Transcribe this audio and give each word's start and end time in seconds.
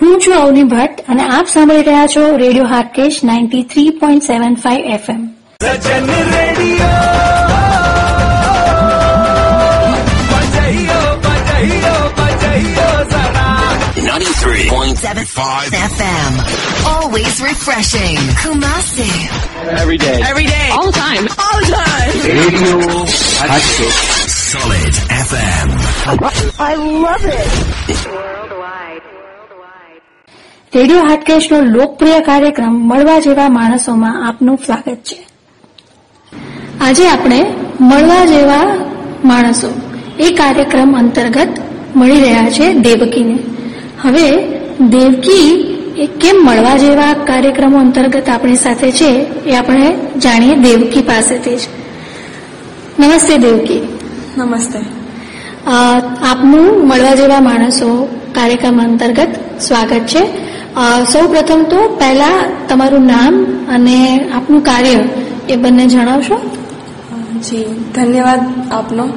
હું 0.00 0.20
છું 0.20 0.34
અવની 0.42 0.64
ભટ્ટ 0.64 1.08
અને 1.10 1.24
આપ 1.28 1.46
સાંભળી 1.54 1.86
રહ્યા 1.90 2.06
છો 2.16 2.24
radio 2.44 2.66
Hatkesh 2.74 3.18
ninety 3.24 3.62
three 3.72 3.90
point 4.02 4.24
seven 4.30 4.54
five 4.64 4.90
FM 4.96 5.22
સજન 5.60 6.04
radio 6.34 6.92
બજાઈઓ 10.32 11.00
બજાઈઓ 11.24 11.94
બજાઈઓ 12.18 12.88
જરા 13.12 13.54
93.75 14.06 15.78
FM. 15.94 16.32
Always 16.92 17.34
refreshing. 17.42 18.18
Kumasi. 18.42 19.08
every 19.82 19.98
day. 19.98 20.18
Every 20.30 20.46
day. 20.46 20.68
All 20.72 20.86
the 20.86 20.98
time. 20.98 21.24
All 21.44 21.58
the 21.60 21.70
time. 21.74 22.14
Radio 22.38 22.76
Hatchet. 23.42 23.94
Solid 24.52 24.94
FM. 25.26 25.68
Radio 30.75 30.99
હાટકેશનો 30.99 31.61
લોકપ્રિય 31.61 32.19
કાર્યક્રમ 32.19 32.73
મળવા 32.73 33.19
જેવા 33.19 33.49
માણસોમાં 33.49 34.27
આપનું 34.27 34.59
સ્વાગત 34.65 34.95
છે. 34.95 35.27
આજે 36.81 37.07
આપણે 37.07 37.45
મળવા 37.81 38.25
જેવા 38.25 38.75
માણસો. 39.25 39.81
એ 40.19 40.33
કાર્યક્રમ 40.33 40.97
અંતર્ગત 40.97 41.47
મળી 41.95 42.19
રહ્યા 42.19 42.49
છે 42.49 42.73
દેવકીને. 42.73 43.39
હવે 44.01 44.47
દેવકી 44.87 45.61
એ 45.97 46.05
કેમ 46.05 46.35
મળવા 46.43 46.77
જેવા 46.77 47.13
કાર્યક્રમો 47.13 47.77
અંતર્ગત 47.77 48.29
આપણી 48.29 48.55
સાથે 48.55 48.91
છે 48.91 49.25
એ 49.45 49.55
આપણે 49.55 49.95
જાણીએ 50.17 50.55
દેવકી 50.55 51.01
પાસેથી 51.01 51.55
જ. 51.55 51.59
નમસ્તે 52.99 53.37
દેવકી. 53.37 53.99
નમસ્તે. 54.37 54.79
આપનું 56.31 56.87
મળવા 56.87 57.15
જેવા 57.15 57.39
માણસો 57.39 58.19
કાર્યક્રમ 58.35 58.83
અંતર્ગત 58.83 59.27
સ્વાગત 59.61 60.01
છે. 60.07 60.40
સૌ 61.11 61.27
પ્રથમ 61.27 61.65
તો 61.69 61.95
પહેલા 61.99 62.45
તમારું 62.69 63.05
નામ 63.05 63.45
અને 63.69 64.29
આપનું 64.33 64.63
કાર્ય 64.63 64.99
એ 65.49 65.55
બંને 65.55 65.87
જણાવશો? 65.87 66.35
જી 67.39 67.65
ધન્યવાદ 67.95 68.39
આપનો. 68.71 69.09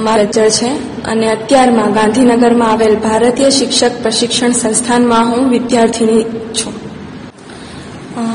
મારા 0.00 0.24
છે 0.24 1.02
અને 1.04 1.30
અત્યારમાં 1.30 1.92
ગાંધીનગરમાં 1.92 2.70
આવેલ 2.70 2.96
ભારતીય 2.96 3.50
શિક્ષક 3.50 4.02
પ્રશિક્ષણ 4.02 4.52
સંસ્થાનમાં 4.52 5.26
હું 5.26 5.50
વિદ્યાર્થીની 5.50 6.22
છું. 6.52 6.72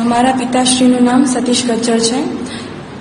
મારા 0.09 0.31
પિતાશ્રીનું 0.31 1.03
નામ 1.03 1.25
સતીશ 1.25 1.65
ગજ્જર 1.65 1.99
છે. 1.99 2.23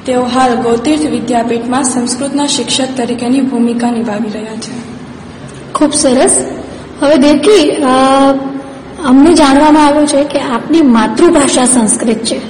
તેઓ 0.07 0.23
હાલ 0.23 0.55
ગૌતીર્થ 0.55 1.07
વિદ્યાપીઠમાં 1.07 1.85
સંસ્કૃતના 1.85 2.47
શિક્ષક 2.47 2.89
તરીકેની 2.97 3.41
ભૂમિકા 3.41 3.91
નિભાવી 3.91 4.29
રહ્યા 4.29 4.57
છે. 4.57 4.81
ખૂબ 5.73 5.93
સરસ. 5.93 6.47
હવે 7.01 7.17
દેવકી 7.17 7.71
અ, 7.71 7.89
અમને 9.05 9.35
જાણવામાં 9.35 9.87
આવ્યું 9.87 10.07
છે 10.07 10.25
કે 10.25 10.41
આપની 10.41 10.83
માતૃભાષા 10.83 11.65
સંસ્કૃત 11.65 12.17
છે. 12.17 12.41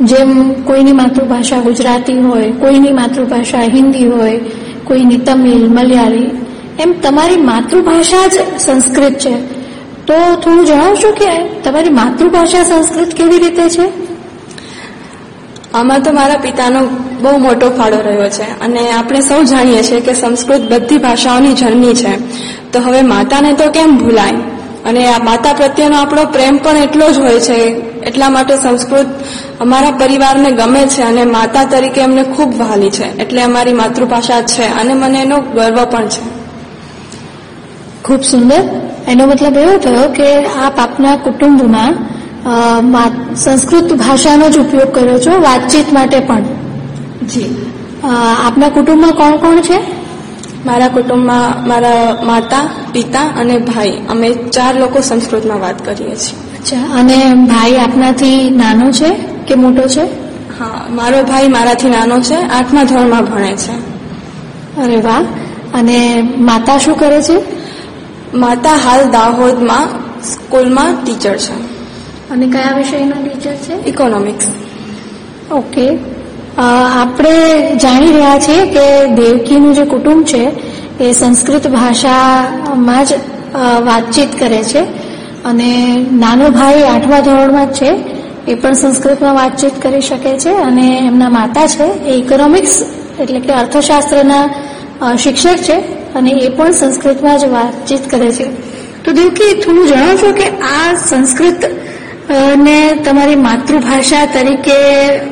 જેમ 0.00 0.52
કોઈની 0.52 0.92
માતૃભાષા 0.92 1.58
ગુજરાતી 1.58 2.18
હોય, 2.18 2.52
કોઈની 2.52 2.92
માતૃભાષા 2.92 3.60
હિન્દી 3.60 4.08
હોય, 4.08 4.40
કોઈની 4.84 5.16
તમિલ, 5.16 5.68
મલયાળી, 5.68 6.30
એમ 6.80 6.94
તમારી 7.02 7.36
માતૃભાષા 7.36 8.26
જ 8.26 8.60
સંસ્કૃત 8.60 9.12
છે. 9.12 9.62
તો 10.06 10.14
થોડું 10.44 10.66
જણાવશો 10.66 11.10
કે 11.10 11.48
તમારી 11.64 11.88
માતૃભાષા 11.88 12.62
સંસ્કૃત 12.62 13.14
કેવી 13.14 13.38
રીતે 13.38 13.68
છે? 13.68 13.90
આમાં 15.74 16.02
તો 16.02 16.12
મારા 16.12 16.34
પિતાનો 16.34 16.80
બહુ 17.22 17.38
મોટો 17.38 17.70
ફાળો 17.70 17.96
રહ્યો 17.96 18.28
છે 18.28 18.60
અને 18.60 18.90
આપણે 18.90 19.20
સૌ 19.20 19.42
જાણીએ 19.42 19.82
છીએ 19.82 20.00
કે 20.00 20.14
સંસ્કૃત 20.14 20.60
બધી 20.72 20.98
ભાષાઓની 20.98 21.52
જર્ની 21.52 21.94
છે. 21.94 22.16
તો 22.72 22.80
હવે 22.80 23.02
માતાને 23.02 23.52
તો 23.52 23.70
કેમ 23.70 23.98
ભૂલાય? 23.98 24.61
અને 24.84 25.06
આ 25.08 25.18
માતા 25.24 25.52
પ્રત્યેનો 25.52 25.96
આપણો 25.96 26.24
પ્રેમ 26.24 26.56
પણ 26.56 26.76
એટલો 26.76 27.10
જ 27.10 27.18
હોય 27.18 27.40
છે. 27.40 27.58
એટલા 28.02 28.28
માટે 28.28 28.56
સંસ્કૃત 28.56 29.06
અમારા 29.60 29.90
પરિવારને 29.90 30.50
ગમે 30.50 30.86
છે 30.86 31.02
અને 31.02 31.24
માતા 31.24 31.64
તરીકે 31.64 32.00
એમને 32.00 32.22
ખૂબ 32.22 32.58
વહાલી 32.58 32.90
છે. 32.90 33.18
એટલે 33.18 33.42
અમારી 33.42 33.72
માતૃભાષા 33.72 34.42
છે 34.42 34.62
અને 34.62 34.94
મને 34.94 35.18
એનો 35.22 35.40
ગર્વ 35.40 35.84
પણ 35.84 36.08
છે. 36.08 36.22
ખૂબ 38.04 38.22
સુંદર. 38.22 38.62
એનો 39.08 39.26
મતલબ 39.26 39.56
એવો 39.56 39.76
થયો 39.78 40.08
કે 40.08 40.44
આપ 40.44 40.78
આપના 40.78 41.16
કુટુંબમાં 41.16 41.94
સંસ્કૃત 43.34 43.92
ભાષાનો 43.92 44.50
જ 44.50 44.58
ઉપયોગ 44.58 44.94
કર્યો 44.94 45.18
છો 45.18 45.40
વાતચીત 45.40 45.92
માટે 45.92 46.18
પણ. 46.20 46.42
જી. 47.22 47.54
આપના 48.46 48.68
કુટુંબમાં 48.68 49.12
કોણ 49.12 49.36
કોણ 49.36 49.60
છે? 49.60 50.01
મારા 50.66 50.88
કુટુંબમાં 50.88 51.68
મારા 51.68 52.18
માતા 52.22 52.70
પિતા 52.92 53.20
અને 53.20 53.58
ભાઈ. 53.58 54.02
અમે 54.10 54.32
ચાર 54.32 54.78
લોકો 54.78 55.00
સંસ્કૃતમાં 55.00 55.60
વાત 55.60 55.86
કરીએ 55.86 56.16
છીએ. 56.16 56.52
અચ્છા 56.58 56.98
અને 56.98 57.32
ભાઈ 57.34 57.76
આપનાથી 57.76 58.50
નાનો 58.50 58.92
છે 58.92 59.14
કે 59.48 59.54
મોટો 59.54 59.88
છે? 59.88 60.02
હા 60.58 60.86
મારો 60.90 61.22
ભાઈ 61.22 61.48
મારાથી 61.48 61.90
નાનો 61.90 62.20
છે 62.20 62.34
આઠમા 62.34 62.84
ધોરણમાં 62.84 63.24
ભણે 63.24 63.56
છે. 63.56 63.72
અરે 64.80 64.96
વાહ. 64.96 65.24
અને 65.78 66.28
માતા 66.38 66.78
શું 66.78 66.98
કરે 66.98 67.22
છે? 67.22 67.42
માતા 68.34 68.74
હાલ 68.74 69.10
દાહોદમાં 69.10 69.88
સ્કૂલમાં 70.22 71.04
ટીચર 71.04 71.36
છે. 71.36 71.52
અને 72.30 72.46
કયા 72.46 72.76
વિષયના 72.76 73.22
ટીચર 73.22 73.54
છે? 73.54 73.86
Economics 73.86 74.44
okay. 75.52 76.11
આપણે 76.58 77.76
જાણી 77.76 78.12
રહ્યા 78.12 78.38
છીએ 78.38 78.64
કે 78.66 79.06
દેવકીનું 79.16 79.74
જે 79.74 79.84
કુટુંબ 79.84 80.24
છે, 80.24 80.44
એ 81.00 81.12
સંસ્કૃત 81.12 81.68
ભાષામાં 81.68 83.04
જ 83.04 83.12
વાતચીત 83.84 84.38
કરે 84.38 84.62
છે. 84.62 84.82
અને 85.44 85.70
નાનો 86.12 86.50
ભાઈ 86.50 86.82
આઠમા 86.82 87.20
ધોરણમાં 87.20 87.66
જ 87.66 87.72
છે, 87.72 87.90
એ 88.48 88.54
પણ 88.54 88.72
સંસ્કૃતમાં 88.72 89.34
વાતચીત 89.34 89.82
કરી 89.82 90.00
શકે 90.00 90.38
છે. 90.38 90.50
અને 90.50 90.98
એમના 90.98 91.28
માતા 91.28 91.66
છે, 91.66 91.86
એ 92.04 92.12
ઇકોનોમિક્સ 92.14 92.82
એટલે 93.20 93.40
કે 93.40 93.52
અર્થશાસ્ત્રના 93.52 95.16
શિક્ષક 95.16 95.56
છે 95.56 95.76
અને 96.14 96.30
એ 96.30 96.48
પણ 96.48 96.72
સંસ્કૃતમાં 96.72 97.38
જ 97.38 97.44
વાતચીત 97.44 98.10
કરે 98.10 98.32
છે. 98.32 98.46
તો 99.04 99.12
દેવકી, 99.12 99.60
થોડું 99.60 99.86
જણાવશો 99.88 100.32
કે 100.32 100.46
આ 100.48 100.94
સંસ્કૃત 101.08 101.64
ને 102.56 102.94
તમારી 103.04 103.36
માતૃભાષા 103.36 104.26
તરીકે 104.26 104.76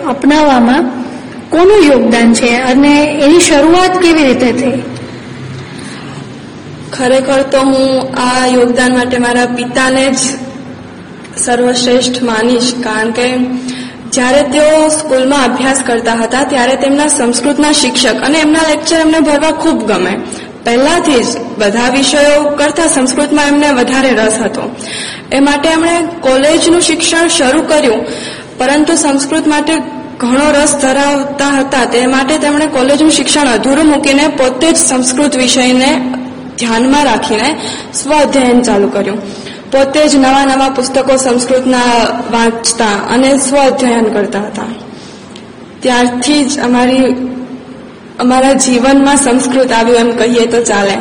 અપનાવવામાં 0.08 0.99
કોનું 1.50 1.82
યોગદાન 1.86 2.34
છે 2.34 2.56
અને 2.56 3.04
એની 3.04 3.40
શરૂઆત 3.40 3.98
કેવી 3.98 4.24
રીતે 4.24 4.52
થઈ? 4.52 4.82
ખરેખર 6.92 7.42
તો 7.42 7.58
હું 7.58 8.16
આ 8.16 8.46
યોગદાન 8.46 8.92
માટે 8.92 9.18
મારા 9.18 9.46
પિતાને 9.46 10.10
જ 10.10 10.18
સર્વશ્રેષ્ઠ 11.36 12.22
માનીશ, 12.22 12.74
કારણ 12.74 13.10
કે 13.10 13.26
જ્યારે 14.12 14.42
તેઓ 14.42 14.88
સ્કૂલમાં 14.88 15.44
અભ્યાસ 15.44 15.80
કરતા 15.86 16.12
હતા, 16.12 16.44
ત્યારે 16.44 16.76
તેમના 16.76 17.08
સંસ્કૃતના 17.08 17.72
શિક્ષક 17.72 18.22
અને 18.22 18.38
એમના 18.38 18.68
લેક્ચર 18.68 18.96
એમને 18.96 19.20
ભરવા 19.20 19.50
ખૂબ 19.50 19.86
ગમે. 19.86 20.14
પહેલાથી 20.64 21.22
જ 21.22 21.26
બધા 21.58 21.88
વિષયો 21.88 22.50
કરતા 22.50 22.86
સંસ્કૃતમાં 22.86 23.46
એમને 23.46 23.70
વધારે 23.70 24.10
રસ 24.10 24.38
હતો. 24.44 24.76
એ 25.32 25.40
માટે 25.40 25.68
એમણે 25.68 26.02
કોલેજનું 26.20 26.80
શિક્ષણ 26.80 27.28
શરૂ 27.28 27.62
કર્યું, 27.62 28.06
પરંતુ 28.58 28.94
સંસ્કૃત 28.94 29.46
માટે 29.46 29.72
ઘણો 30.20 30.50
રસ 30.50 30.76
ધરાવતા 30.82 31.58
હતા. 31.58 31.84
તે 31.84 32.06
માટે 32.06 32.38
તેમણે 32.38 32.66
કોલેજનું 32.66 33.10
શિક્ષણ 33.10 33.48
અધૂરું 33.48 33.86
મૂકીને 33.86 34.28
પોતે 34.28 34.72
જ 34.72 34.76
સંસ્કૃત 34.76 35.36
વિષયને 35.36 36.12
ધ્યાનમાં 36.58 37.04
રાખીને 37.04 37.56
સ્વ 37.94 38.12
અધ્યયન 38.14 38.62
ચાલુ 38.62 38.88
કર્યું. 38.88 39.18
પોતે 39.72 40.08
જ 40.08 40.16
નવા 40.16 40.44
નવા 40.44 40.68
પુસ્તકો 40.68 41.16
સંસ્કૃતના 41.16 41.80
વાંચતા 42.30 42.86
અને 42.86 43.36
સ્વ 43.36 43.56
અધ્યયન 43.56 44.04
કરતા 44.04 44.38
હતા. 44.38 44.62
ત્યારથી 45.80 46.44
જ 46.44 46.58
અમારી, 46.58 47.28
અમારા 48.18 48.52
જીવનમાં 48.52 49.16
સંસ્કૃત 49.16 49.72
આવ્યું 49.72 49.98
એમ 49.98 50.10
કહીએ 50.10 50.46
તો 50.46 50.62
ચાલે. 50.64 50.94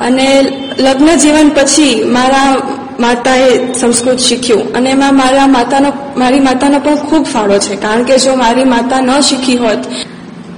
અને 0.00 0.42
લગ્ન 0.78 1.16
જીવન 1.16 1.48
પછી 1.48 2.04
મારા 2.04 2.56
માતાએ 3.02 3.72
સંસ્કૃત 3.72 4.18
શીખ્યું. 4.18 4.72
અને 4.72 4.90
એમાં 4.90 5.14
મારા 5.16 5.46
માતાનો, 5.46 5.92
મારી 6.16 6.40
માતાનો 6.40 6.78
પણ 6.78 6.96
ખૂબ 6.96 7.24
ફાળો 7.24 7.58
છે. 7.58 7.76
કારણ 7.76 8.02
કે 8.02 8.18
જો 8.18 8.34
મારી 8.34 8.64
માતા 8.64 9.00
ન 9.00 9.20
શીખી 9.20 9.56
હોત, 9.56 9.78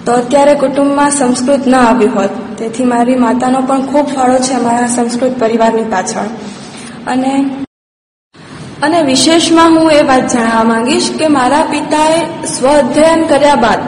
તો 0.07 0.13
અત્યારે 0.13 0.55
કુટુંબમાં 0.55 1.11
સંસ્કૃત 1.11 1.67
ન 1.67 1.75
આવ્યું 1.75 2.15
હોત. 2.15 2.31
તેથી 2.59 2.85
મારી 2.85 3.17
માતાનો 3.17 3.61
પણ 3.61 3.83
ખૂબ 3.83 4.07
ફાળો 4.07 4.39
છે 4.39 4.57
મારા 4.57 4.87
સંસ્કૃત 4.87 5.39
પરિવારની 5.39 5.83
પાછળ. 5.83 6.27
અને 7.07 7.33
અને 8.83 9.03
વિશેષમાં 9.03 9.69
હું 9.71 9.91
એ 9.91 10.03
વાત 10.03 10.33
જણાવવા 10.33 10.65
માંગીશ 10.65 11.11
કે 11.19 11.27
મારા 11.29 11.63
પિતાએ 11.71 12.21
સ્વ 12.47 12.69
અધ્યયન 12.69 13.23
કર્યા 13.23 13.55
બાદ 13.55 13.79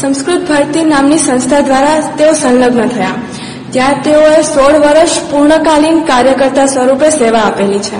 સંસ્કૃત 0.00 0.48
ભારતી 0.48 0.84
નામની 0.84 1.18
સંસ્થા 1.18 1.60
દ્વારા 1.60 2.00
તેઓ 2.18 2.32
સંલગ્ન 2.32 2.88
થયા. 2.88 3.10
ત્યાં 3.74 4.02
તેઓએ 4.02 4.42
સોળ 4.42 4.74
વર્ષ 4.78 5.20
પૂર્ણકાલીન 5.30 6.00
કાર્યકર્તા 6.00 6.66
સ્વરૂપે 6.66 7.10
સેવા 7.10 7.38
આપેલી 7.38 7.78
છે. 7.78 7.96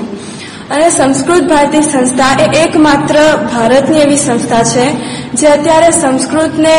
અને 0.70 0.90
સંસ્કૃત 0.90 1.42
ભારતી 1.42 1.82
સંસ્થા 1.82 2.42
એ 2.42 2.58
એકમાત્ર 2.58 3.16
ભારતની 3.52 4.00
એવી 4.00 4.16
સંસ્થા 4.16 4.62
છે, 4.62 4.86
જે 5.32 5.46
અત્યારે 5.46 5.90
સંસ્કૃતને 5.90 6.74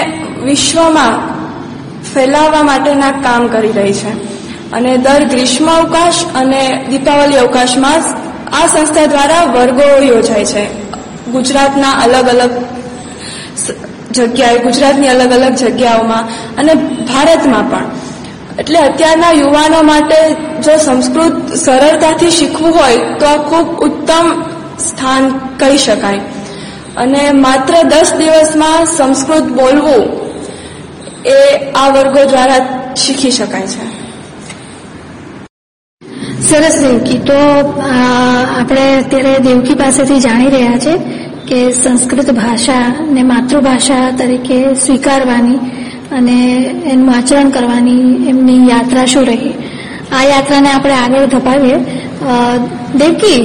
વિશ્વમાં 0.45 1.13
ફેલાવવા 2.13 2.63
માટેના 2.63 3.12
કામ 3.12 3.47
કરી 3.47 3.71
રહી 3.71 3.94
છે. 3.94 4.13
અને 4.71 4.98
દર 4.98 5.24
ગ્રીષ્મ 5.24 5.68
અવકાશ 5.69 6.13
અને 6.36 6.86
દીપાવલી 6.89 7.36
અવકાશમાં 7.36 7.94
આ 8.63 8.68
સંસ્થા 8.68 9.06
દ્વારા 9.06 9.44
વર્ગો 9.44 10.03
યોજાય 10.03 10.45
છે. 10.45 10.65
ગુજરાતના 11.31 11.91
અલગ 11.91 12.27
અલગ 12.30 12.51
જગ્યાએ 14.12 14.57
ગુજરાતની 14.57 15.07
અલગ 15.07 15.31
અલગ 15.31 15.56
જગ્યાઓમાં 15.56 16.24
અને 16.57 16.74
ભારતમાં 17.13 17.71
પણ. 17.71 18.05
એટલે 18.60 18.80
અત્યારના 18.80 19.31
યુવાનો 19.31 19.81
માટે 19.84 20.19
જો 20.62 20.78
સંસ્કૃત 20.86 21.56
સરળતાથી 21.56 22.30
શીખવું 22.30 22.75
હોય, 22.75 22.98
તો 23.19 23.25
આ 23.25 23.38
ખૂબ 23.38 23.68
ઉત્તમ 23.80 24.25
સ્થાન 24.80 25.28
કહી 25.57 25.78
શકાય. 25.78 26.19
અને 26.98 27.31
માત્ર 27.31 27.74
દસ 27.84 28.13
દિવસમાં 28.13 28.86
સંસ્કૃત 28.86 29.44
બોલવું 29.44 30.04
એ 31.25 31.40
આ 31.75 31.90
વર્ગો 31.90 32.24
દ્વારા 32.30 32.62
શીખી 32.96 33.31
શકાય 33.31 33.68
છે. 33.68 33.86
સરસ 36.50 36.75
દેવકી 36.81 37.18
તો 37.18 37.40
આપણે 38.60 38.98
અત્યારે 38.98 39.40
દેવકી 39.40 39.74
પાસેથી 39.74 40.19
જાણી 40.19 40.50
રહ્યા 40.50 40.78
છે 40.78 40.98
કે 41.48 41.72
સંસ્કૃત 41.72 42.31
ભાષા 42.31 42.84
ને 43.12 43.24
માતૃભાષા 43.24 44.12
તરીકે 44.18 44.58
સ્વીકારવાની 44.74 45.58
અને 46.15 46.38
એનું 46.91 47.09
આચરણ 47.15 47.50
કરવાની 47.50 48.29
એમની 48.29 48.62
યાત્રા 48.69 49.06
શું 49.13 49.25
રહી? 49.25 49.53
આ 50.15 50.23
યાત્રાને 50.23 50.69
આપણે 50.71 50.95
આગળ 50.95 51.25
ધપાવીએ. 51.25 51.77
દેવકી, 52.95 53.41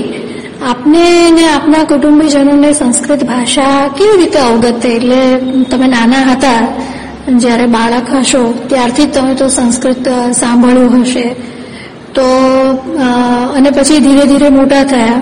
આપને 0.70 1.04
ને 1.30 1.44
આપના 1.48 1.84
કુટુંબીજનોને 1.84 2.70
સંસ્કૃત 2.72 3.22
ભાષા 3.24 3.76
કેવી 3.98 4.18
રીતે 4.22 4.40
અવગત 4.40 4.76
થઈ? 4.82 4.96
એટલે 4.96 5.20
તમે 5.70 5.86
નાના 5.86 6.24
હતા, 6.32 6.62
જ્યારે 7.38 7.66
બાળક 7.66 8.08
હશો, 8.14 8.42
ત્યારથી 8.68 9.06
તમે 9.06 9.32
તો 9.34 9.48
સંસ્કૃત 9.48 10.04
સાંભળ્યું 10.34 11.02
હશે. 11.02 11.26
તો 12.14 12.26
અને 13.56 13.70
પછી 13.70 14.00
ધીરે 14.00 14.24
ધીરે 14.26 14.48
મોટા 14.50 14.84
થયા. 14.84 15.20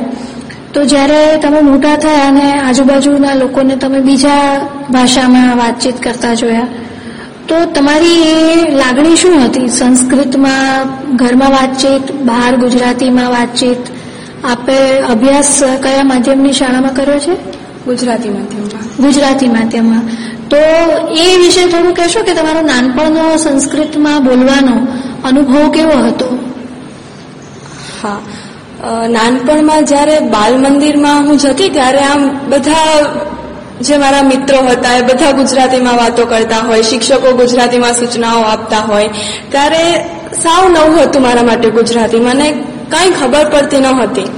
તો 0.74 0.80
જ્યારે 0.84 1.20
તમે 1.42 1.60
મોટા 1.60 1.96
થયા 1.96 2.26
અને 2.28 2.46
આજુબાજુના 2.60 3.34
લોકોને 3.34 3.74
તમે 3.76 4.00
બીજા 4.00 4.42
ભાષામાં 4.90 5.56
વાતચીત 5.58 5.96
કરતા 6.04 6.34
જોયા 6.34 6.68
તો 7.48 7.64
તમારી 7.64 8.22
એ 8.22 8.70
લાગણી 8.70 9.16
શું 9.16 9.44
હતી? 9.44 9.68
સંસ્કૃતમાં 9.68 10.84
ઘરમાં 11.16 11.50
વાતચીત 11.50 12.12
બહાર 12.12 12.56
ગુજરાતીમાં 12.56 13.30
વાતચીત 13.30 13.76
આપે 14.44 15.00
અભ્યાસ 15.00 15.62
કયા 15.82 16.04
માધ્યમની 16.04 16.52
શાળામાં 16.52 16.94
કર્યો 16.94 17.18
છે? 17.18 17.34
ગુજરાતી 17.84 18.28
માધ્યમમાં. 18.28 19.02
ગુજરાતી 19.02 19.48
માધ્યમમાં. 19.48 20.02
તો 20.48 20.56
એ 21.10 21.36
વિશે 21.36 21.66
થોડું 21.66 21.94
કહેશો 21.94 22.22
કે 22.22 22.34
તમારો 22.34 22.60
નાનપણનો 22.60 23.36
સંસ્કૃતમાં 23.36 24.24
બોલવાનો 24.24 24.86
અનુભવ 25.24 25.70
કેવો 25.70 25.98
હતો? 26.06 26.38
હા. 28.02 28.18
નાનપણમાં 29.08 29.84
જ્યારે 29.84 30.20
બાલ 30.20 30.58
મંદિરમાં 30.58 31.20
હું 31.20 31.38
જતી 31.38 31.68
ત્યારે 31.68 31.98
આમ 31.98 32.30
બધા 32.48 32.76
જે 33.80 33.96
મારા 33.96 34.22
મિત્રો 34.22 34.58
હતા, 34.58 34.96
એ 34.96 35.02
બધા 35.02 35.32
ગુજરાતીમાં 35.32 35.96
વાતો 35.96 36.26
કરતા 36.26 36.58
હોય, 36.58 36.82
શિક્ષકો 36.82 37.36
ગુજરાતીમાં 37.36 37.92
સૂચનાઓ 37.92 38.42
આપતા 38.42 38.78
હોય. 38.78 39.08
ત્યારે 39.50 39.98
સાવ 40.42 40.68
નવું 40.68 41.02
હતું 41.02 41.22
મારા 41.22 41.42
માટે 41.42 41.70
ગુજરાતી. 41.70 42.20
મને 42.20 42.50
કાંઈ 42.88 43.10
ખબર 43.10 43.50
પડતી 43.50 43.78
ન 43.78 43.86
હતી 43.86 44.28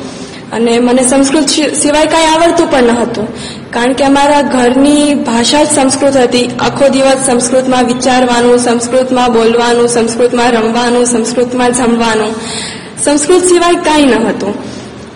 અને 0.52 0.78
મને 0.78 1.02
સંસ્કૃત 1.02 1.48
સિવાય 1.74 2.06
કાંઈ 2.06 2.26
આવડતું 2.26 2.70
પણ 2.70 2.82
ન 2.82 2.90
હતું 2.90 3.28
કારણ 3.70 3.92
કે 3.92 4.04
અમારા 4.04 4.42
ઘરની 4.42 5.14
ભાષા 5.14 5.64
જ 5.64 5.68
સંસ્કૃત 5.68 6.16
હતી. 6.16 6.46
આખો 6.46 6.88
દિવસ 6.88 7.18
સંસ્કૃતમાં 7.26 7.84
વિચારવાનું, 7.84 8.58
સંસ્કૃતમાં 8.58 9.32
બોલવાનું, 9.32 9.88
સંસ્કૃતમાં 9.88 10.50
રમવાનું, 10.50 11.06
સંસ્કૃતમાં 11.06 11.72
જમવાનું. 11.72 12.34
સંસ્કૃત 13.04 13.44
સિવાય 13.44 13.74
કાંઈ 13.74 14.04
ન 14.04 14.14
હતું 14.14 14.69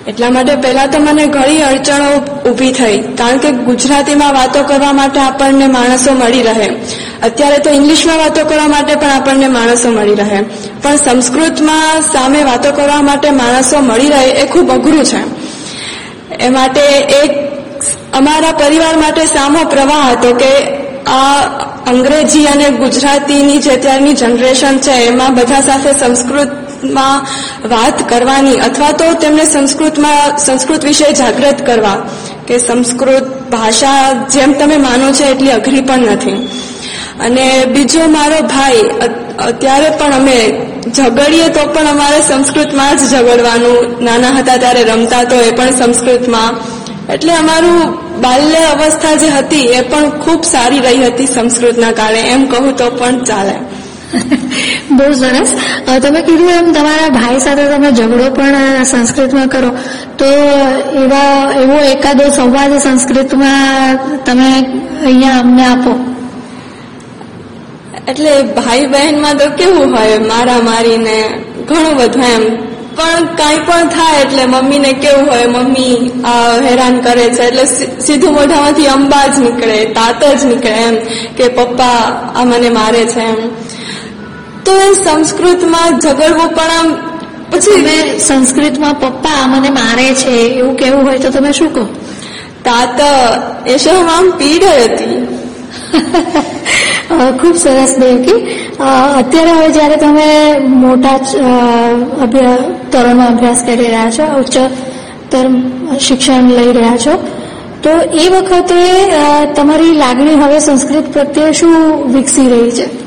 એટલા 0.09 0.31
માટે 0.31 0.55
પહેલા 0.55 0.87
તો 0.87 0.99
મને 0.99 1.27
ઘણી 1.27 1.63
અડચણો 1.63 2.09
ઊભી 2.51 2.73
થઈ, 2.73 2.99
કારણ 3.19 3.39
કે 3.39 3.51
ગુજરાતીમાં 3.51 4.33
વાતો 4.35 4.63
કરવા 4.63 4.93
માટે 4.93 5.21
આપણને 5.21 5.67
માણસો 5.67 6.13
મળી 6.13 6.43
રહે. 6.43 6.69
અત્યારે 7.23 7.59
તો 7.59 7.71
ઇંગ્લિશમાં 7.71 8.19
વાતો 8.19 8.45
કરવા 8.45 8.69
માટે 8.69 8.95
પણ 8.95 9.11
આપણને 9.11 9.49
માણસો 9.49 9.89
મળી 9.91 10.15
રહે. 10.15 10.43
પણ 10.83 10.97
સંસ્કૃતમાં 10.97 12.03
સામે 12.13 12.43
વાતો 12.43 12.73
કરવા 12.73 13.03
માટે 13.03 13.31
માણસો 13.31 13.81
મળી 13.81 14.09
રહે 14.09 14.25
એ 14.31 14.47
ખૂબ 14.47 14.71
અઘરું 14.71 15.05
છે. 15.05 15.23
એ 16.37 16.49
માટે 16.49 16.81
એક 17.23 17.31
અમારા 18.13 18.53
પરિવાર 18.53 18.97
માટે 18.97 19.25
સામો 19.27 19.65
પ્રવાહ 19.65 20.11
હતો 20.13 20.35
કે 20.35 20.53
આ 21.07 21.41
અંગ્રેજી 21.87 22.47
અને 22.47 22.69
ગુજરાતીની 22.71 23.59
જે 23.59 23.71
અત્યારની 23.71 24.15
જનરેશન 24.15 24.79
છે, 24.79 24.91
એમાં 24.91 25.35
બધા 25.35 25.61
સાથે 25.61 25.93
સંસ્કૃતમાં 26.85 27.27
વાત 27.65 27.97
કરવાની 28.09 28.61
અથવા 28.61 28.93
તો 28.93 29.07
તેમને 29.15 29.45
સંસ્કૃતમાં, 29.47 30.39
સંસ્કૃત 30.39 30.83
વિશે 30.85 31.09
જાગૃત 31.13 31.59
કરવા, 31.63 31.99
કે 32.47 32.59
સંસ્કૃત 32.59 33.27
ભાષા 33.51 34.29
જેમ 34.35 34.53
તમે 34.53 34.77
માનો 34.79 35.13
છો 35.13 35.25
એટલી 35.25 35.51
અઘરી 35.51 35.81
પણ 35.81 36.07
નથી. 36.11 36.39
અને 37.21 37.47
બીજો 37.75 38.03
મારો 38.09 38.39
ભાઈ 38.43 38.85
અત્યારે 39.49 39.91
પણ 39.99 40.13
અમે 40.13 40.39
ઝઘડીએ 40.97 41.49
તો 41.49 41.63
પણ 41.75 41.87
અમારે 41.87 42.21
સંસ્કૃતમાં 42.21 42.97
જ 42.99 43.03
ઝઘડવાનું, 43.13 43.81
નાના 44.05 44.35
હતા 44.39 44.57
ત્યારે 44.57 44.83
રમતા 44.83 45.25
તો 45.25 45.37
એ 45.41 45.51
પણ 45.51 45.77
સંસ્કૃતમાં. 45.81 46.51
એટલે 47.15 47.33
અમારું 47.33 47.81
બાલ્ય 48.21 48.63
અવસ્થા 48.75 49.15
જે 49.15 49.29
હતી 49.29 49.67
એ 49.79 49.81
પણ 49.81 50.11
ખૂબ 50.23 50.43
સારી 50.45 50.83
રહી 50.87 51.05
હતી 51.05 51.27
સંસ્કૃતના 51.27 51.93
કારણે, 51.93 52.23
એમ 52.35 52.43
કહું 52.47 52.77
તો 52.77 52.87
પણ 52.91 53.25
ચાલે. 53.25 53.57
બહુ 54.91 55.13
સરસ. 55.13 55.51
તમે 56.03 56.21
કીધું 56.23 56.51
એમ 56.51 56.73
તમારા 56.73 57.09
ભાઈ 57.09 57.41
સાથે 57.41 57.65
તમે 57.73 57.91
ઝઘડો 57.93 58.27
પણ 58.31 58.85
સંસ્કૃતમાં 58.85 59.49
કરો. 59.49 59.71
તો 60.19 60.29
એવા, 61.03 61.53
એવો 61.63 61.79
એકાદો 61.93 62.27
સંવાદ 62.31 62.73
સંસ્કૃતમાં 62.79 63.99
તમે 64.25 64.51
અહીંયા 65.05 65.41
અમને 65.41 65.65
આપો. 65.67 65.95
એટલે 68.09 68.33
ભાઈ 68.59 68.87
બહેનમાં 68.87 69.35
તો 69.39 69.47
કેવું 69.59 69.97
હોય, 69.97 70.19
મારા 70.31 70.61
મારીને 70.63 71.19
ઘણું 71.69 71.95
બધું 71.97 72.25
એમ. 72.27 72.45
પણ 72.97 73.25
કાંઈ 73.39 73.63
પણ 73.67 73.89
થાય 73.89 74.21
એટલે 74.23 74.45
મમ્મીને 74.47 74.91
કેવું 74.93 75.25
હોય, 75.31 75.47
મમ્મી 75.47 75.95
હેરાન 76.67 76.97
કરે 77.01 77.27
છે. 77.37 77.43
એટલે 77.49 77.65
સીધું 78.07 78.35
મોઢામાંથી 78.35 78.87
અંબા 78.87 79.27
જ 79.27 79.39
નીકળે, 79.39 79.79
તાત 79.97 80.23
જ 80.41 80.45
નીકળે 80.45 80.77
એમ 80.87 80.97
કે 81.37 81.49
પપ્પા, 81.57 82.01
આ 82.37 82.45
મને 82.45 82.69
મારે 82.79 83.03
છે 83.15 83.21
એમ. 83.21 83.41
તો 84.65 84.73
એ 84.73 84.95
સંસ્કૃતમાં 84.95 86.01
ઝઘડવું 86.01 86.49
પણ 86.57 86.73
આમ 86.79 86.89
પછી 87.51 87.83
તમે 87.83 88.19
સંસ્કૃતમાં 88.19 88.95
પપ્પા 88.95 89.47
મને 89.47 89.71
મારે 89.71 90.15
છે 90.15 90.35
એવું 90.61 90.77
કેવું 90.77 91.05
હોય 91.07 91.19
તો 91.19 91.31
તમે 91.31 91.53
શું 91.53 91.75
કહો? 91.75 91.85
તાત 92.65 93.01
આમ 94.17 94.31
પીડ 94.39 94.65
હતી. 94.65 95.17
ખૂબ 97.41 97.57
સરસ 97.57 97.93
દેવકી 97.99 98.41
અત્યારે 99.19 99.51
હવે 99.51 99.69
જ્યારે 99.69 99.97
તમે 99.97 100.27
મોટા 100.59 101.19
તરણમાં 101.19 102.57
ધોરણમાં 102.93 103.29
અભ્યાસ 103.29 103.63
કરી 103.67 103.77
રહ્યા 103.77 104.11
છો 104.11 104.25
ઉચ્ચતર 104.41 105.47
શિક્ષણ 106.01 106.51
લઈ 106.51 106.73
રહ્યા 106.73 106.97
છો 106.97 107.15
તો 107.83 107.91
એ 108.25 108.27
વખતે 108.29 108.81
તમારી 109.57 109.93
લાગણી 109.93 110.35
હવે 110.35 110.59
સંસ્કૃત 110.59 111.13
પ્રત્યે 111.13 111.53
શું 111.53 111.75
વિકસી 112.15 112.49
રહી 112.49 112.71
છે? 112.71 113.04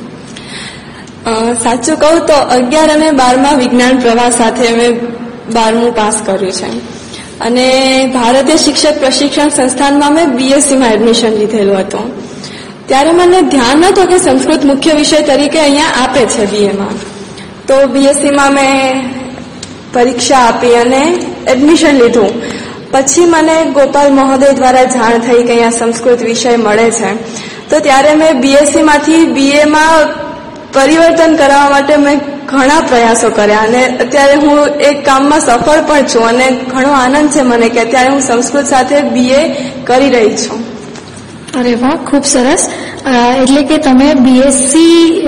સાચું 1.64 1.96
કહું 1.96 2.26
તો 2.26 2.34
અગિયાર 2.34 2.92
અને 2.92 3.12
બારમાં 3.12 3.58
વિજ્ઞાન 3.58 4.00
પ્રવાહ 4.00 4.30
સાથે 4.30 4.72
મેં 4.72 5.00
બારમું 5.54 5.96
પાસ 5.96 6.22
કર્યું 6.26 6.52
છે. 6.52 6.98
અને 7.40 7.68
ભારતીય 8.14 8.58
શિક્ષક 8.58 9.00
પ્રશિક્ષણ 9.00 9.50
સંસ્થાનમાં 9.50 10.14
મેં 10.14 10.30
બીએસસીમાં 10.30 10.90
એડમિશન 10.90 11.30
લીધેલું 11.30 11.78
હતું. 11.78 12.28
ત્યારે 12.88 13.12
મને 13.12 13.42
ધ્યાન 13.42 13.78
નહોતું 13.78 14.06
કે 14.06 14.18
સંસ્કૃત 14.18 14.66
મુખ્ય 14.66 14.92
વિષય 14.92 15.22
તરીકે 15.22 15.60
અહીંયા 15.60 15.86
આપે 15.86 16.20
છે 16.20 16.46
બીએમાં 16.46 16.96
તો 17.68 17.88
બીએસસીમાં 17.88 18.54
મેં 18.54 19.10
પરીક્ષા 19.94 20.38
આપી 20.38 20.76
અને 20.76 21.14
એડમિશન 21.48 21.96
લીધું. 21.96 22.42
પછી 22.92 23.26
મને 23.26 23.64
ગોપાલ 23.64 24.14
મહોદય 24.14 24.52
દ્વારા 24.52 24.84
જાણ 24.84 25.18
થઈ 25.18 25.44
કે 25.44 25.50
અહીંયા 25.50 25.70
સંસ્કૃત 25.70 26.22
વિષય 26.22 26.58
મળે 26.58 26.92
છે. 26.92 27.12
તો 27.70 27.80
ત્યારે 27.80 28.14
મેં 28.14 28.42
બીએસસીમાંથી 28.42 29.26
બીએમાં 29.26 30.27
પરિવર્તન 30.78 31.36
કરવા 31.36 31.68
માટે 31.70 31.94
મેં 31.98 32.18
ઘણા 32.48 32.82
પ્રયાસો 32.90 33.30
કર્યા 33.30 33.68
અને 33.68 33.82
અત્યારે 34.04 34.36
હું 34.36 34.60
એક 34.90 34.98
કામમાં 35.06 35.40
સફળ 35.40 35.82
પણ 35.88 36.10
છું 36.14 36.28
અને 36.30 36.48
ઘણો 36.72 36.92
આનંદ 36.94 37.30
છે 37.30 37.42
મને 37.42 37.70
કે 37.70 37.80
અત્યારે 37.82 38.10
હું 38.10 38.22
સંસ્કૃત 38.22 38.66
સાથે 38.66 38.98
બીએ 39.16 39.42
કરી 39.84 40.10
રહી 40.10 40.36
છું. 40.44 40.60
અરે 41.60 41.74
વાહ, 41.82 41.98
ખૂબ 42.10 42.26
સરસ. 42.26 42.64
એટલે 43.42 43.62
કે 43.64 43.78
તમે 43.78 44.08
બીએસસી 44.14 45.28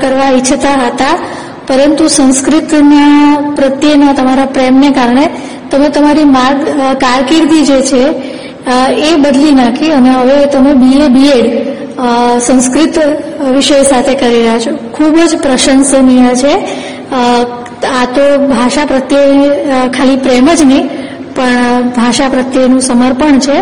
કરવા 0.00 0.30
ઈચ્છતા 0.30 0.76
હતા, 0.86 1.14
પરંતુ 1.66 2.04
સંસ્કૃતના 2.08 3.52
પ્રત્યેના 3.56 4.12
તમારા 4.12 4.48
પ્રેમને 4.56 4.90
કારણે 4.90 5.26
તમે 5.70 5.88
તમારી 5.88 6.24
માર્ગ 6.24 6.60
કારકિર્દી 7.00 7.64
જે 7.64 7.78
છે 7.82 8.02
એ 9.08 9.10
બદલી 9.16 9.54
નાખી 9.54 9.92
અને 9.92 10.10
હવે 10.10 10.36
તમે 10.46 10.72
બીએ 10.74 11.06
બીએડ 11.08 11.48
સંસ્કૃત 12.46 12.96
વિષય 13.56 13.82
સાથે 13.82 14.14
કરી 14.14 14.36
રહ્યા 14.36 14.58
છો. 14.58 14.72
ખૂબ 14.92 15.14
જ 15.30 15.32
પ્રશંસનીય 15.42 16.34
છે. 16.34 16.54
આ 17.12 18.04
તો 18.14 18.24
ભાષા 18.48 18.84
પ્રત્યે 18.84 19.50
ખાલી 19.96 20.16
પ્રેમ 20.16 20.48
જ 20.54 20.62
નહીં, 20.62 20.86
પણ 21.34 21.88
ભાષા 21.96 22.28
પ્રત્યેનું 22.28 22.80
સમર્પણ 22.80 23.38
છે. 23.38 23.58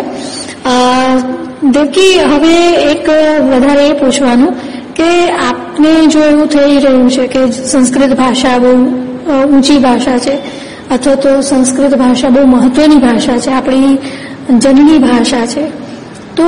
દેવકી, 1.69 2.13
હવે 2.31 2.57
એક 2.91 3.09
વધારે 3.51 3.87
એ 3.87 3.93
પૂછવાનું 3.93 4.51
કે 4.93 5.09
આપને 5.45 5.93
જો 6.07 6.21
એવું 6.23 6.47
થઈ 6.47 6.77
રહ્યું 6.79 7.09
છે 7.11 7.27
કે 7.27 7.41
સંસ્કૃત 7.71 8.11
ભાષા 8.17 8.57
બહુ 8.57 8.73
ઊંચી 9.53 9.79
ભાષા 9.79 10.17
છે, 10.17 10.35
અથવા 10.91 11.15
તો 11.15 11.31
સંસ્કૃત 11.41 11.93
ભાષા 11.95 12.29
બહુ 12.29 12.45
મહત્વની 12.47 12.95
ભાષા 12.97 13.37
છે, 13.37 13.51
આપણી 13.51 13.97
જનની 14.59 14.99
ભાષા 14.99 15.45
છે 15.45 15.63
તો 16.37 16.47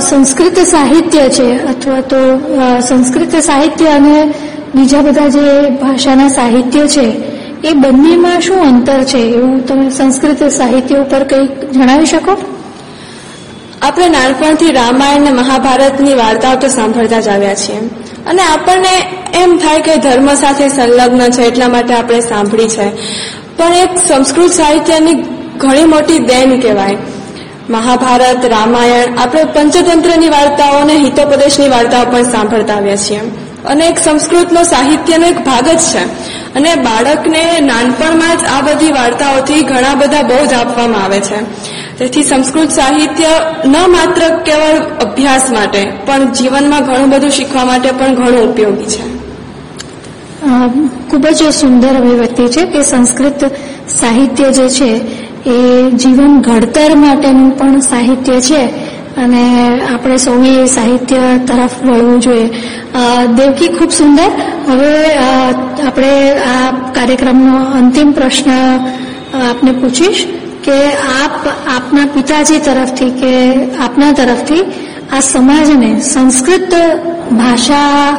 સંસ્કૃત 0.00 0.58
સાહિત્ય 0.58 1.28
છે, 1.28 1.48
અથવા 1.64 2.00
તો 2.00 2.20
સંસ્કૃત 2.88 3.34
સાહિત્ય 3.36 3.86
અને 3.86 4.34
બીજા 4.74 5.00
બધા 5.00 5.28
જે 5.28 5.70
ભાષાના 5.70 6.28
સાહિત્ય 6.28 6.86
છે, 6.88 7.06
એ 7.64 7.72
બંનેમાં 7.72 8.40
શું 8.40 8.60
અંતર 8.60 9.02
છે? 9.04 9.18
એવું 9.18 9.66
તમે 9.66 9.90
સંસ્કૃત 9.90 10.44
સાહિત્ય 10.52 10.96
ઉપર 10.96 11.24
કંઈક 11.24 11.70
જણાવી 11.70 12.06
શકો? 12.06 12.36
આપણે 13.82 14.08
નાનપણથી 14.08 14.72
રામાયણ 14.72 15.20
અને 15.20 15.32
મહાભારતની 15.32 16.14
વાર્તાઓ 16.14 16.56
તો 16.56 16.68
સાંભળતા 16.68 17.20
જ 17.20 17.28
આવ્યા 17.28 17.54
છીએ. 17.54 17.76
અને 18.26 18.42
આપણને 18.42 18.94
એમ 19.42 19.56
થાય 19.56 19.80
કે 19.80 19.96
ધર્મ 19.96 20.34
સાથે 20.34 20.68
સંલગ્ન 20.68 21.30
છે, 21.30 21.42
એટલા 21.42 21.68
માટે 21.68 21.94
આપણે 21.94 22.20
સાંભળી 22.20 22.68
છે. 22.68 22.88
પણ 23.56 23.74
એક 23.74 23.98
સંસ્કૃત 24.08 24.50
સાહિત્યની 24.52 25.14
ઘણી 25.58 25.84
મોટી 25.84 26.18
દેન 26.18 26.60
કહેવાય. 26.60 26.96
મહાભારત, 27.70 28.44
રામાયણ, 28.44 29.18
આપણે 29.18 29.44
પંચતંત્રની 29.44 30.28
વાર્તાઓ 30.28 30.76
અને 30.76 30.94
હિતોપદેશની 30.94 31.68
વાર્તાઓ 31.68 32.04
પણ 32.04 32.22
સાંભળતા 32.22 32.74
આવ્યા 32.74 32.96
છીએ. 32.96 33.20
અને 33.64 33.86
એક 33.86 33.98
સંસ્કૃતનો 33.98 34.62
સાહિત્યનો 34.62 35.26
એક 35.26 35.38
ભાગ 35.38 35.68
જ 35.68 35.78
છે. 35.78 36.04
અને 36.54 36.74
બાળકને 36.74 37.60
નાનપણમાં 37.60 38.36
જ 38.36 38.40
આ 38.58 38.60
બધી 38.60 38.92
વાર્તાઓથી 38.92 39.62
ઘણા 39.62 39.94
બધા 39.94 40.22
બોધ 40.22 40.52
આપવામાં 40.52 41.04
આવે 41.04 41.20
છે. 41.20 41.40
તેથી 41.98 42.22
સંસ્કૃત 42.22 42.70
સાહિત્ય 42.70 43.26
ન 43.64 43.76
માત્ર 43.88 44.28
કેવળ 44.28 44.78
અભ્યાસ 45.04 45.50
માટે, 45.50 45.84
પણ 46.06 46.32
જીવનમાં 46.32 46.86
ઘણું 46.86 47.10
બધું 47.10 47.30
શીખવા 47.30 47.64
માટે 47.64 47.90
પણ 47.90 48.14
ઘણું 48.14 48.52
ઉપયોગી 48.52 48.84
છે. 48.84 49.18
ખૂબ 51.10 51.26
જ 51.26 51.50
સુંદર 51.50 51.88
અભિવ્યક્તિ 51.88 52.48
છે 52.48 52.64
કે 52.64 52.82
સંસ્કૃત 52.82 53.44
સાહિત્ય 53.88 54.52
જે 54.52 54.68
છે 54.68 54.90
એ 55.46 55.90
જીવન 55.90 56.40
ઘડતર 56.40 56.94
માટેનું 56.94 57.58
પણ 57.58 57.80
સાહિત્ય 57.80 58.40
છે 58.40 58.62
અને 59.16 59.44
આપણે 59.94 60.16
સૌએ 60.16 60.66
સાહિત્ય 60.66 61.16
તરફ 61.46 61.70
વળવું 61.84 62.20
જોઈએ. 62.20 62.50
દેવકી 63.36 63.68
ખૂબ 63.68 63.90
સુંદર. 63.90 64.30
હવે 64.68 65.14
આપણે 65.86 66.38
આ 66.38 66.70
કાર્યક્રમનો 66.94 67.56
અંતિમ 67.56 68.12
પ્રશ્ન 68.12 68.50
આપને 69.50 69.72
પૂછીશ 69.72 70.26
કે 70.64 70.92
આપ, 70.92 71.46
આપના 71.76 72.06
પિતાજી 72.14 72.58
તરફથી 72.58 73.10
કે 73.10 73.32
આપના 73.76 74.12
તરફથી 74.12 74.62
આ 75.12 75.20
સમાજને 75.20 76.00
સંસ્કૃત 76.00 76.74
ભાષા 77.32 78.18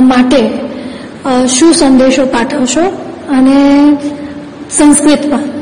માટે 0.00 0.42
શું 1.48 1.74
સંદેશો 1.74 2.26
પાઠવશો 2.26 2.80
અને 3.30 3.58
સંસ્કૃતમાં 4.70 5.55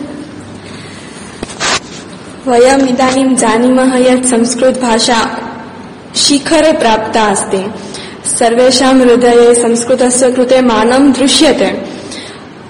वयम् 2.46 2.88
इदानीं 2.88 3.34
जानीमः 3.42 3.92
यत् 4.06 4.26
संस्कृतभाषा 4.30 5.18
शिखरे 6.22 6.72
प्राप्ता 6.80 7.22
अस्ति 7.34 7.60
सर्वेषां 8.38 8.92
हृदये 9.00 9.54
संस्कृतस्य 9.54 10.30
कृते 10.36 10.60
मानं 10.70 11.10
दृश्यते 11.18 11.70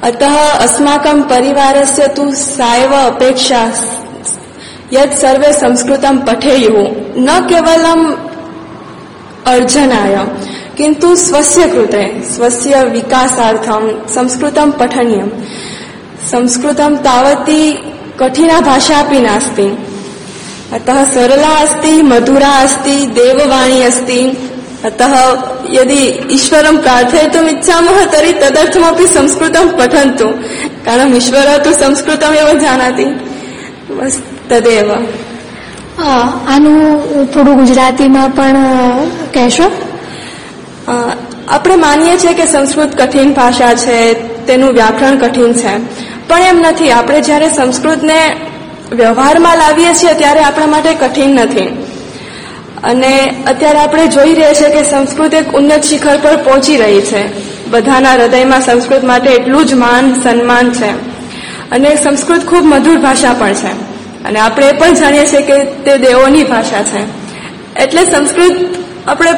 अतः 0.08 0.34
अस्माकं 0.66 1.22
परिवारस्य 1.32 2.06
तु 2.16 2.30
सा 2.42 2.68
एव 2.82 2.92
अपेक्षा 2.96 3.62
यत् 4.92 5.18
सर्वे 5.22 5.52
संस्कृतं 5.62 6.18
पठेयुः 6.26 6.78
न 7.26 7.38
केवलम् 7.48 8.04
अर्जनाय 9.54 10.16
किन्तु 10.76 11.14
स्वस्य 11.24 11.66
कृते 11.72 12.04
स्वस्य 12.34 12.84
विकासार्थं 12.94 13.88
संस्कृतं 14.14 14.70
पठनीयं 14.80 15.28
संस्कृतं 16.30 16.96
तावती 17.08 17.60
कठिना 18.19 18.59
भाषा 18.61 18.97
अपि 18.99 19.19
नास्ति 19.19 19.67
अतः 20.73 20.99
सरला 21.13 21.53
अस्ति 21.57 22.01
मधुरा 22.03 22.51
अस्ति 22.59 22.95
देववाणी 23.13 23.81
अस्ति 23.83 24.19
अतः 24.85 25.13
यदि 25.71 26.01
ईश्वरं 26.31 26.77
प्रार्थयितुम् 26.77 27.49
इच्छामः 27.49 27.97
तर्हि 28.05 28.33
तदर्थमपि 28.33 29.07
संस्कृतं 29.07 29.67
पठन्तु 29.77 30.27
कारणम् 30.85 31.15
ईश्वरः 31.15 31.57
तु 31.57 31.71
संस्कृतमेव 31.75 32.51
जानाति 32.59 33.07
बस् 33.91 34.19
तदेव 34.49 34.91
અ, 36.01 36.11
આનું 36.49 36.75
થોડું 37.25 37.55
ગુજરાતીમાં 37.55 38.21
પણ 38.29 38.57
અ, 38.75 38.83
કહેશો 39.33 39.65
અ, 40.87 40.93
આપણે 41.49 41.75
માનીએ 41.75 42.17
છીએ 42.17 42.33
કે 42.33 42.45
સંસ્કૃત 42.45 42.95
કઠિન 42.95 43.33
ભાષા 43.33 43.73
છે 43.75 43.97
તેનું 44.47 44.71
વ્યાકરણ 44.73 45.17
કઠિન 45.17 45.53
છે 45.53 45.73
પણ 46.28 46.38
એમ 46.38 46.58
નથી. 46.58 46.90
આપણે 46.90 47.20
જ્યારે 47.20 47.50
સંસ્કૃતને 47.50 48.36
વ્યવહારમાં 48.92 49.58
લાવીએ 49.58 49.92
છીએ 49.94 50.14
ત્યારે 50.14 50.40
આપણા 50.40 50.66
માટે 50.66 50.94
કઠિન 50.94 51.30
નથી. 51.30 51.84
અને 52.84 53.44
અત્યારે 53.46 53.78
આપણે 53.78 54.06
જોઈ 54.06 54.34
રહ્યા 54.34 54.52
છીએ 54.52 54.68
કે 54.68 54.82
સંસ્કૃત 54.82 55.34
એક 55.34 55.52
ઉન્નત 55.52 55.84
શિખર 55.84 56.18
પર 56.22 56.36
પહોંચી 56.36 56.76
રહી 56.76 57.00
છે. 57.00 57.54
બધાના 57.68 58.12
હૃદયમાં 58.12 58.60
સંસ્કૃત 58.60 59.04
માટે 59.04 59.30
એટલું 59.30 59.66
જ 59.66 59.74
માન, 59.74 60.20
સન્માન 60.22 60.70
છે. 60.70 60.90
અને 61.70 61.96
સંસ્કૃત 61.96 62.44
ખૂબ 62.44 62.64
મધુર 62.64 62.98
ભાષા 62.98 63.32
પણ 63.38 63.54
છે. 63.54 63.94
અને 64.24 64.40
આપણે 64.40 64.68
એ 64.68 64.72
પણ 64.72 64.94
જાણીએ 64.94 65.26
છીએ 65.26 65.40
કે 65.40 65.64
તે 65.64 65.98
દેવોની 65.98 66.44
ભાષા 66.44 66.82
છે. 66.82 67.24
એટલે 67.82 68.04
સંસ્કૃત, 68.04 68.52
આપણે 69.06 69.32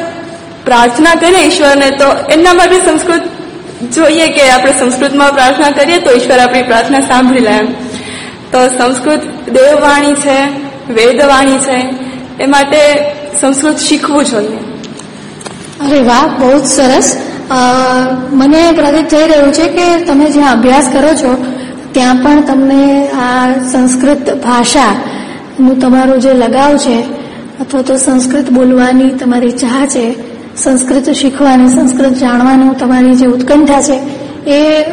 પ્રાર્થના 0.65 1.15
કરીએ 1.15 1.39
ઈશ્વરને, 1.39 1.89
તો 1.89 2.05
એમના 2.31 2.53
માટે 2.53 2.75
સંસ્કૃત 2.75 3.21
જોઈએ 3.81 4.27
કે 4.27 4.49
આપણે 4.49 4.73
સંસ્કૃતમાં 4.79 5.31
પ્રાર્થના 5.31 5.69
કરીએ 5.69 5.97
તો 5.97 6.11
ઈશ્વર 6.11 6.39
આપણી 6.39 6.63
પ્રાર્થના 6.63 7.01
સાંભળી 7.01 7.39
લે. 7.39 7.57
તો 8.51 8.67
સંસ્કૃત 8.67 9.21
દેવવાણી 9.49 10.13
છે, 10.13 10.39
વેદવાણી 10.93 11.57
છે, 11.57 11.79
એ 12.43 12.45
માટે 12.45 12.81
સંસ્કૃત 13.41 13.77
શીખવું 13.77 14.25
જોઈએ. 14.25 14.57
અરે 15.85 15.99
વાહ, 15.99 16.27
બહુ 16.39 16.59
જ 16.59 16.65
સરસ. 16.65 17.17
મને 18.31 18.71
પ્રતીત 18.71 19.07
થઈ 19.07 19.27
રહ્યું 19.27 19.53
છે 19.53 19.67
કે 19.67 20.05
તમે 20.05 20.29
જ્યાં 20.29 20.51
અભ્યાસ 20.51 20.89
કરો 20.93 21.13
છો, 21.13 21.45
ત્યાં 21.91 22.15
પણ 22.15 22.41
તમને 22.41 23.07
આ 23.07 23.53
સંસ્કૃત 23.71 24.33
ભાષાનું 24.43 25.79
તમારો 25.79 26.17
જે 26.17 26.33
લગાવ 26.33 26.77
છે, 26.77 26.97
અથવા 27.59 27.81
તો 27.81 27.97
સંસ્કૃત 27.97 28.49
બોલવાની 28.49 29.09
તમારી 29.09 29.51
ચાહ 29.51 29.85
છે 29.85 30.26
સંસ્કૃત 30.63 31.09
શીખવાની 31.11 31.67
સંસ્કૃત 31.67 32.13
જાણવાનું 32.13 32.77
તમારી 32.77 33.15
જે 33.15 33.25
ઉત્કંઠા 33.25 33.81
છે, 33.81 33.97
એ 34.51 34.83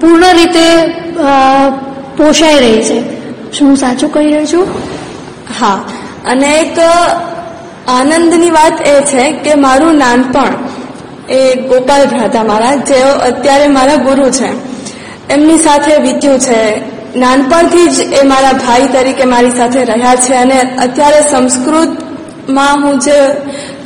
પૂર્ણ 0.00 0.32
રીતે 0.34 0.66
પોષાઈ 2.16 2.58
રહી 2.58 2.82
છે. 2.82 2.98
શું 3.52 3.76
સાચું 3.76 4.12
કહી 4.12 4.30
રહી 4.32 4.46
છું? 4.46 4.66
હા. 5.60 5.74
અને 6.26 6.48
એક 6.54 6.78
આનંદની 7.88 8.50
વાત 8.50 8.86
એ 8.88 9.00
છે 9.02 9.24
કે 9.44 9.54
મારું 9.54 9.94
નાનપણ 9.94 10.52
એ 11.30 11.54
ગોપાલ 11.62 12.02
ભ્રાતા 12.06 12.42
મારા, 12.44 12.74
જેઓ 12.74 13.10
અત્યારે 13.28 13.66
મારા 13.68 13.96
ગુરુ 13.96 14.30
છે. 14.30 14.50
એમની 15.28 15.58
સાથે 15.58 15.96
વીત્યું 15.96 16.38
છે. 16.40 16.62
નાનપણથી 17.16 17.86
જ 17.86 18.00
એ 18.12 18.22
મારા 18.22 18.52
ભાઈ 18.52 18.88
તરીકે 18.92 19.24
મારી 19.24 19.50
સાથે 19.50 19.84
રહ્યા 19.84 20.14
છે 20.16 20.34
અને 20.34 20.58
અત્યારે 20.76 21.20
સંસ્કૃતમાં 22.48 22.82
હું 22.82 22.98
જે 22.98 23.30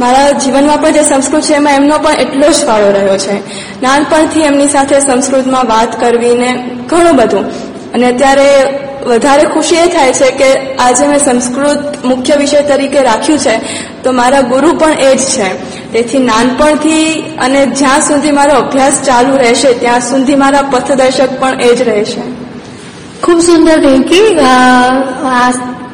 મારા 0.01 0.31
જીવનમાં 0.31 0.79
પણ 0.79 0.91
જે 0.91 1.03
સંસ્કૃત 1.03 1.43
છે 1.43 1.55
એમાં 1.55 1.73
એમનો 1.73 1.99
પણ 1.99 2.11
એટલો 2.11 2.49
જ 2.49 2.67
ફાળો 2.67 2.91
રહ્યો 2.91 3.17
છે. 3.17 3.37
નાનપણથી 3.83 4.41
એમની 4.41 4.69
સાથે 4.69 5.01
સંસ્કૃતમાં 5.01 5.67
વાત 5.67 6.01
કરવી 6.01 6.35
ને 6.35 6.71
ઘણું 6.87 7.17
બધું. 7.17 7.45
અને 7.93 8.07
અત્યારે 8.07 8.79
વધારે 9.07 9.45
ખુશી 9.45 9.77
એ 9.77 9.87
થાય 9.87 10.13
છે 10.13 10.31
કે 10.31 10.77
આજે 10.77 11.07
મેં 11.07 11.19
સંસ્કૃત 11.19 12.05
મુખ્ય 12.05 12.35
વિષય 12.35 12.63
તરીકે 12.63 13.03
રાખ્યું 13.03 13.39
છે 13.39 13.61
તો 14.03 14.13
મારા 14.13 14.41
ગુરુ 14.41 14.73
પણ 14.73 14.93
એ 14.93 15.15
જ 15.15 15.19
છે. 15.19 15.55
તેથી 15.93 16.19
નાનપણથી 16.19 17.21
અને 17.39 17.67
જ્યાં 17.67 18.01
સુધી 18.01 18.31
મારો 18.31 18.55
અભ્યાસ 18.55 19.03
ચાલુ 19.03 19.37
રહેશે 19.37 19.73
ત્યાં 19.73 20.01
સુધી 20.01 20.35
મારા 20.35 20.63
પથદર્શક 20.63 21.41
પણ 21.41 21.61
એ 21.61 21.75
જ 21.75 21.83
રહેશે. 21.83 22.21
ખૂબ 23.23 23.41
સુંદર 23.41 23.79
અ, 24.39 24.47
આ 25.25 25.51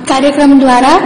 કાર્યક્રમ 0.09 0.59
દ્વારા 0.59 1.01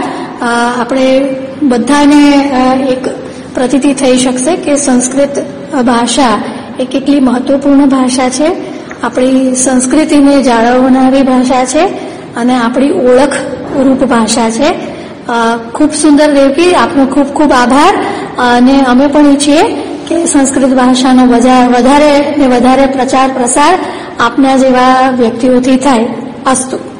આપણે 0.81 1.35
બધાને 1.63 2.51
એક 2.89 3.07
પ્રતીતિ 3.55 3.93
થઈ 3.93 4.17
શકશે 4.17 4.55
કે 4.55 4.77
સંસ્કૃત 4.77 5.45
ભાષા 5.85 6.41
એ 6.79 6.85
કેટલી 6.85 7.19
મહત્વપૂર્ણ 7.19 7.85
ભાષા 7.85 8.29
છે. 8.29 8.51
આપણી 9.03 9.55
સંસ્કૃતિને 9.55 10.43
જાળવનારી 10.43 11.21
ભાષા 11.21 11.65
છે 11.65 11.85
અને 12.35 12.55
આપણી 12.55 12.91
ઓળખ 12.91 13.33
રૂપ 13.83 14.03
ભાષા 14.03 14.49
છે. 14.49 14.73
ખૂબ 15.73 15.93
સુંદર 15.93 16.31
દેવકી 16.31 16.75
આપનો 16.75 17.05
ખૂબ 17.05 17.27
ખૂબ 17.27 17.51
આભાર. 17.51 17.93
અને 18.37 18.81
અમે 18.81 19.07
પણ 19.07 19.25
ઈચ્છીએ 19.25 19.63
કે 20.07 20.25
સંસ્કૃત 20.25 20.69
ભાષાનો 20.69 21.23
વધારે 21.25 22.35
ને 22.37 22.47
વધારે 22.47 22.85
પ્રચાર 22.85 23.29
પ્રસાર 23.29 23.79
આપના 24.19 24.57
જેવા 24.57 25.09
વ્યક્તિઓથી 25.09 25.75
થાય. 25.75 26.05
અસ્તુ. 26.45 26.92